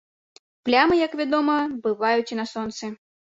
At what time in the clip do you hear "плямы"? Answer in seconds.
0.69-0.95